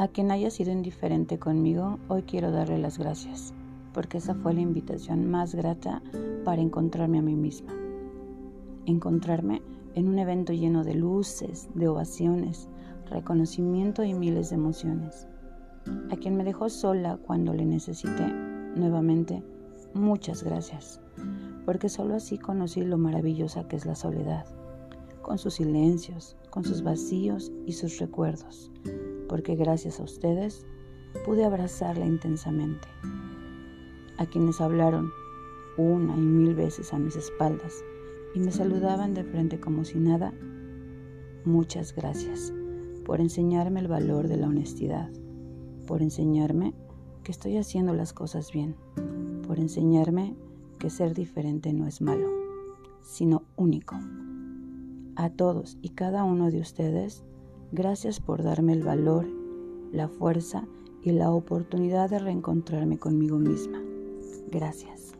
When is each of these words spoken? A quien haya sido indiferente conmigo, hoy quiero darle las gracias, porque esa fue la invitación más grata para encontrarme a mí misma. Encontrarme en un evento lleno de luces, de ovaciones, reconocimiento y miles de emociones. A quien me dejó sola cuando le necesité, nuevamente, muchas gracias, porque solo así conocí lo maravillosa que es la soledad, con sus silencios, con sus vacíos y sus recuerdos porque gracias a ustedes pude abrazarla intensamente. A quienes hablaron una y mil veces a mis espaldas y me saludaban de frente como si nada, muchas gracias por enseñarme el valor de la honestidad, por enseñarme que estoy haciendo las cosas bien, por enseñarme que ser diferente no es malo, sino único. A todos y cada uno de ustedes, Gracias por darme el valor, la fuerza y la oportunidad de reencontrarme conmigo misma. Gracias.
A 0.00 0.08
quien 0.08 0.30
haya 0.30 0.50
sido 0.50 0.72
indiferente 0.72 1.38
conmigo, 1.38 1.98
hoy 2.08 2.22
quiero 2.22 2.50
darle 2.50 2.78
las 2.78 2.96
gracias, 2.96 3.52
porque 3.92 4.16
esa 4.16 4.34
fue 4.34 4.54
la 4.54 4.62
invitación 4.62 5.30
más 5.30 5.54
grata 5.54 6.00
para 6.42 6.62
encontrarme 6.62 7.18
a 7.18 7.22
mí 7.22 7.36
misma. 7.36 7.74
Encontrarme 8.86 9.60
en 9.94 10.08
un 10.08 10.18
evento 10.18 10.54
lleno 10.54 10.84
de 10.84 10.94
luces, 10.94 11.68
de 11.74 11.86
ovaciones, 11.86 12.66
reconocimiento 13.10 14.02
y 14.02 14.14
miles 14.14 14.48
de 14.48 14.56
emociones. 14.56 15.28
A 16.10 16.16
quien 16.16 16.34
me 16.34 16.44
dejó 16.44 16.70
sola 16.70 17.18
cuando 17.18 17.52
le 17.52 17.66
necesité, 17.66 18.26
nuevamente, 18.76 19.42
muchas 19.92 20.42
gracias, 20.42 20.98
porque 21.66 21.90
solo 21.90 22.14
así 22.14 22.38
conocí 22.38 22.80
lo 22.80 22.96
maravillosa 22.96 23.68
que 23.68 23.76
es 23.76 23.84
la 23.84 23.96
soledad, 23.96 24.46
con 25.20 25.36
sus 25.36 25.56
silencios, 25.56 26.38
con 26.48 26.64
sus 26.64 26.82
vacíos 26.82 27.52
y 27.66 27.72
sus 27.72 27.98
recuerdos 27.98 28.70
porque 29.30 29.54
gracias 29.54 30.00
a 30.00 30.02
ustedes 30.02 30.66
pude 31.24 31.44
abrazarla 31.44 32.04
intensamente. 32.04 32.88
A 34.18 34.26
quienes 34.26 34.60
hablaron 34.60 35.12
una 35.78 36.16
y 36.16 36.20
mil 36.20 36.56
veces 36.56 36.92
a 36.92 36.98
mis 36.98 37.14
espaldas 37.14 37.84
y 38.34 38.40
me 38.40 38.50
saludaban 38.50 39.14
de 39.14 39.22
frente 39.22 39.60
como 39.60 39.84
si 39.84 40.00
nada, 40.00 40.34
muchas 41.44 41.94
gracias 41.94 42.52
por 43.04 43.20
enseñarme 43.20 43.78
el 43.78 43.86
valor 43.86 44.26
de 44.26 44.36
la 44.36 44.48
honestidad, 44.48 45.08
por 45.86 46.02
enseñarme 46.02 46.74
que 47.22 47.30
estoy 47.30 47.56
haciendo 47.56 47.94
las 47.94 48.12
cosas 48.12 48.50
bien, 48.50 48.74
por 49.46 49.60
enseñarme 49.60 50.34
que 50.80 50.90
ser 50.90 51.14
diferente 51.14 51.72
no 51.72 51.86
es 51.86 52.00
malo, 52.00 52.28
sino 53.00 53.44
único. 53.54 53.94
A 55.14 55.30
todos 55.30 55.78
y 55.82 55.90
cada 55.90 56.24
uno 56.24 56.50
de 56.50 56.60
ustedes, 56.60 57.24
Gracias 57.72 58.18
por 58.20 58.42
darme 58.42 58.72
el 58.72 58.82
valor, 58.82 59.26
la 59.92 60.08
fuerza 60.08 60.66
y 61.02 61.12
la 61.12 61.30
oportunidad 61.30 62.10
de 62.10 62.18
reencontrarme 62.18 62.98
conmigo 62.98 63.38
misma. 63.38 63.80
Gracias. 64.50 65.19